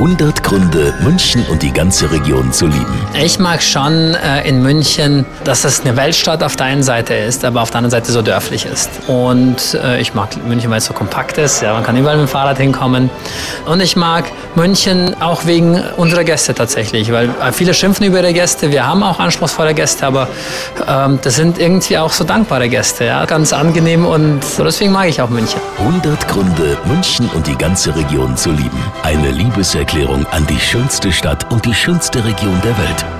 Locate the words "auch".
15.20-15.44, 19.02-19.20, 21.98-22.12, 25.20-25.28